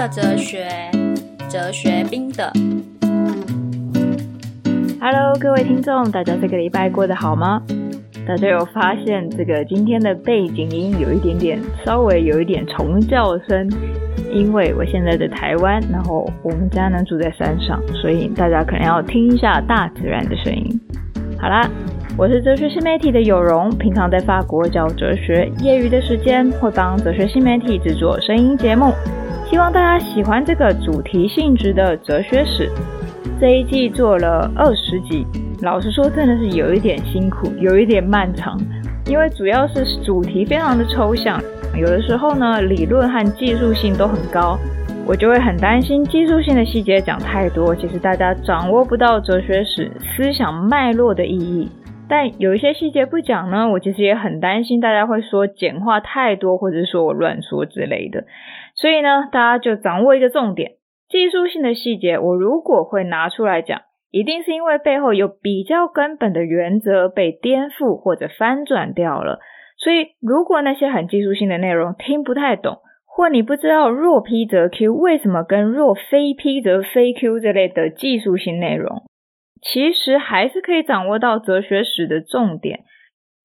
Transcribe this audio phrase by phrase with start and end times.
[0.00, 0.66] 的哲学，
[1.46, 2.50] 哲学宾的。
[4.98, 7.60] Hello，各位听众，大家这个礼拜过得好吗？
[8.26, 13.70] 大家有发现这个今天的背景音有一点点，稍微有一点虫叫声，
[14.32, 20.80] 因为我现在在台湾，然后我们家呢住在山上，所以大家可能要听一下大自然的声音。
[21.38, 21.68] 好啦。
[22.18, 28.92] 我是哲学新媒体的有容，平常在法国教哲学，业余的时间会帮哲学新媒体制作声音节目。
[29.50, 32.70] 希望大家喜欢这个主题性质的哲学史。
[33.40, 35.26] 这一季做了二十集，
[35.60, 38.56] 老实说真的是有一点辛苦，有一点漫长，
[39.06, 41.42] 因为主要是主题非常的抽象，
[41.76, 44.56] 有的时候呢理论和技术性都很高，
[45.04, 51.68] 我就会很担心技术性的细节讲太多，其实大家掌握不到哲学史思想脉络的意义。
[52.08, 58.24] 但有一些细节不讲呢，我其实也很担心大家会说简化太多，或者说我乱说之类的。
[58.80, 60.72] 所以呢，大家就掌握一个重点：
[61.10, 69.38] 技术性的细节，我如果会拿出来讲，一定是因为背后有比较根本的原则被颠覆或者翻转掉了。
[69.76, 79.02] 所以，如果那些很技术性的内容听不太懂，或你不知道若 P 则 Q 为什么跟若非 P 则非 Q 这类的技术性内容。
[79.60, 82.80] 其实还是可以掌握到哲学史的重点，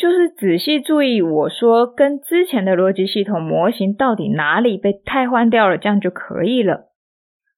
[0.00, 6.86] 就是仔细注意我说跟之前的逻辑系统模型到底哪里被替换掉了，这样就可以了。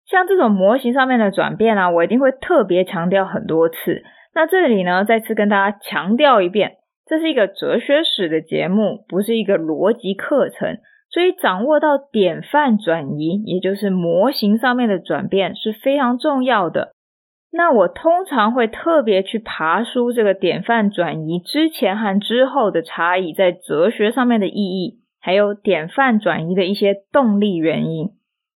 [0.04, 4.02] 像这种模型上面的转变啊，我一定会特别强调很多次。
[4.34, 10.78] 那这里呢，再次跟大家强调一遍，这是一个哲学史的节目，不是一个逻辑课程，
[11.10, 16.90] 所以掌握到典范转移，也就是模型上面的转变是非常重要的。
[17.54, 28.08] 那我通常会特别去爬书这个典范转移之前和之后的差异，在哲学上面的意义，还有典范转移的一些动力原因。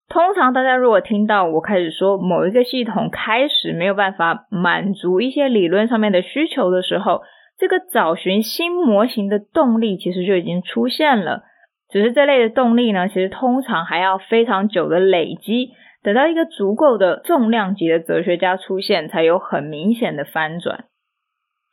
[0.07, 7.21] 通常大家如果听到我开始说某一个系统开始没有办法满足一些理论上面的需求的时候，
[7.59, 11.41] 这个找寻新模型的动力其实就已经出现了。
[11.89, 15.71] 只是这类的动力呢，其实通常还要非常久的累积。
[16.05, 20.85] 等到一个足够的重量级的哲学家出现，才有很明显的翻转。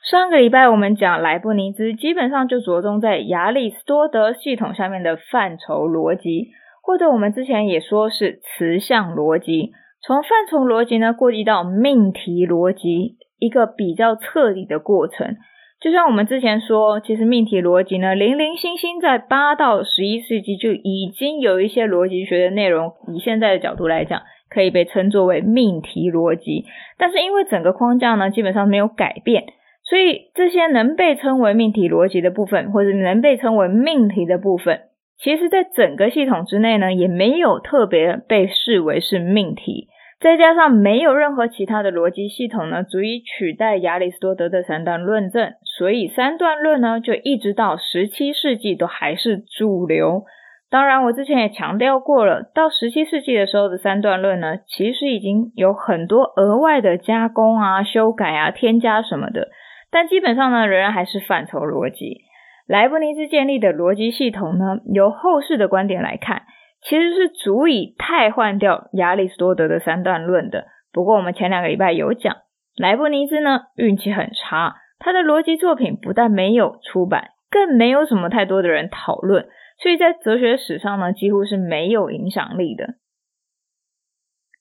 [0.02, 6.48] 上个礼拜我们讲莱布尼兹，基本上就着重在亚里士多德系统下面的范畴逻辑，
[6.82, 9.72] 或者我们之前也说是词项逻辑。
[10.00, 15.36] 从范畴逻辑呢，过继到命题逻辑，一个比较彻底的过程。
[15.82, 26.66] 就像我们之前说，其实命题逻辑呢，零零星星在八到十一世纪就已经有一些逻辑学的内容，以现在的角度来讲，可以被称作为命题逻辑。
[26.98, 29.42] 但是因为整个框架呢，基本上没有改变，
[29.82, 34.82] 所以这些能被称为命题逻辑的部分，或者能被称为命题的部分，
[35.18, 39.88] 其实在整个系统之内呢，也没有特别被视为是命题。
[40.20, 50.24] 再加上没有任何其他的逻辑系统呢，足以取代亚里士多德的三段论证，所以三段论呢，就一直到十七世纪都还是主流。
[50.70, 59.48] 当然，我之前也强调过了，到十七世纪的时候的三段论呢，其实已经有很多额外的加工啊、修改啊、添加什么的，
[59.90, 62.22] 但基本上呢，仍然还是范畴逻辑。
[62.66, 66.42] 莱布尼兹建立的逻辑系统呢，由后世的观点来看。
[66.84, 70.64] 其实是足以替换掉亚里士多德的三段论的。
[70.92, 72.34] 不过我们前两个礼拜有讲，
[72.76, 79.48] 莱布尼兹呢，运气很差，他的逻辑作品不但没有出版，更没有什么太多的人讨论，
[79.78, 82.94] 所以在哲学史上呢，几乎是没有影响力的。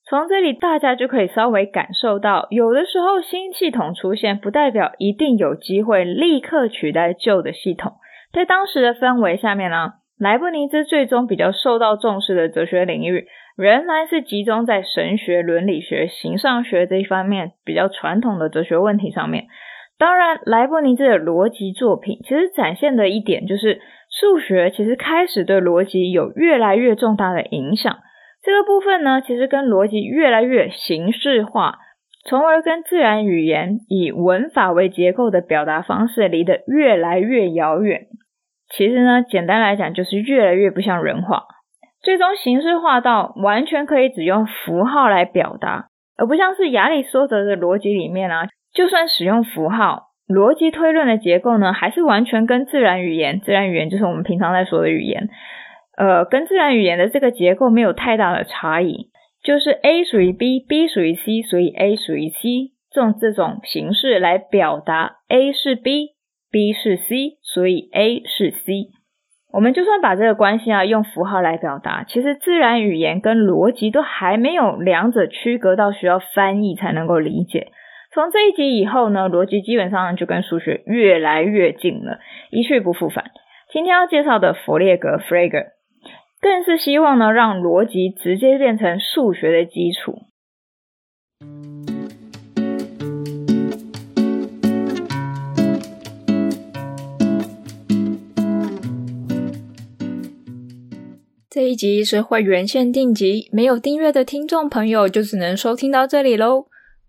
[0.03, 7.93] 从这里大家就可以稍微感受到，有的时候新系统出现，不代表一定有机会立刻取代旧的系统。
[8.33, 19.45] 在当时的氛围下面呢，莱布尼兹最终比较受到重视的哲学领域，仍然是集中在神学、伦理学、形上学这一方面比较传统的哲学问题上面。
[20.01, 23.79] 当然，莱布尼兹的逻辑作品其实展现的一点就是，
[24.09, 27.95] 数学其实开始对逻辑有越来越重大的影响。
[28.41, 31.77] 这个部分呢，其实跟逻辑越来越形式化，
[32.27, 38.07] 从而跟自然语言以文法为结构的表达方式离得越来越遥远。
[38.75, 41.43] 其实呢，简单来讲就是越来越不像人话，
[42.01, 55.29] 最终形式化到完全可以只用符号来表达，而不像是亚里士多德的逻辑里面啊，就算使用符号，逻辑推论的结构呢，还是完全跟自然语言，自然语言就是我们平常在说的语言，
[55.97, 59.09] 呃，跟自然语言的这个结构没有太大的差异，
[59.43, 66.11] 就是 A 属于 B，B 属于 C，所以 A 属于 C，用这种形式来表达 A 是 B。
[66.53, 68.89] B 是 C，所以 A 是 C。
[69.53, 77.71] 我们就算把这个关系啊用符号来表达，其实自然语言跟逻辑都还没有两者区隔到需要翻译才能够理解。
[78.13, 82.19] 从这一集以后呢，逻辑基本上就跟数学越来越近了，
[82.51, 83.31] 一去不复返。
[83.71, 85.67] 今天要介绍的弗列格 （Frege）
[86.41, 90.23] 更是希望呢让逻辑直接变成数学的基础。
[101.49, 106.65] 这一集是会员限定集，没有订阅的听众朋友就只能收听到这里喽。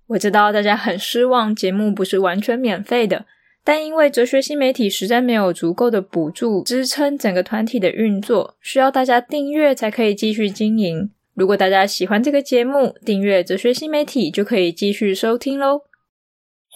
[0.09, 3.25] 我知道大家很失望，节目不是完全免费的，
[3.65, 11.11] 但因为哲学新媒体实在没有足够的补助支撑整个团体的运作，需要大家订阅才可以继续经营。
[11.35, 15.83] 如果大家喜欢这个节目，订阅哲学新媒体就可以继续收听喽。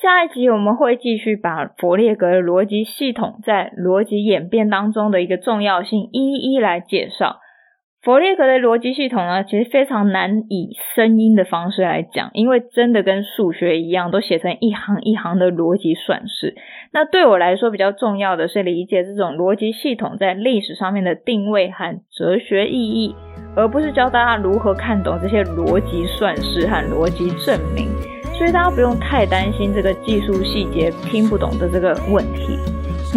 [0.00, 7.40] 下一集我们会继续把佛列格的逻辑系统在逻辑演变当中的一个重要性一一来介绍。
[8.06, 16.54] 佛列格的逻辑系统呢，其实非常难以声音的方式来讲，因为真的跟数学一样，都写成一行一行的逻辑算式。
[16.92, 23.12] 那对我来说比较重要的是理解这种逻辑系统在历史上面的定位和哲学意义，
[23.56, 27.88] 而不是教大家如何看懂这些逻辑算式和逻辑证明。
[28.34, 32.56] 所以大家不用太担心这个技术细节听不懂的这个问题。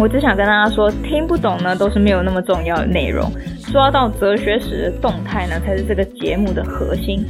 [0.00, 3.30] 我只想跟大家说，听不懂呢都是没有那么重要的内容，
[3.72, 7.24] 抓到哲学史的动态呢才是这个节目的核心。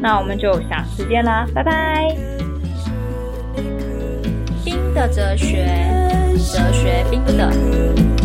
[0.00, 2.14] 那我们就下次见啦，拜拜。
[4.64, 5.66] 冰的哲学，
[6.36, 8.23] 哲学冰的。